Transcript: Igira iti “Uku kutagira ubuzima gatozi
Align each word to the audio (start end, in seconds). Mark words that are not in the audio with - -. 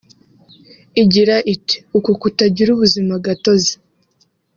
Igira 1.01 1.35
iti 1.53 1.75
“Uku 1.97 2.11
kutagira 2.21 2.69
ubuzima 2.71 3.13
gatozi 3.25 3.73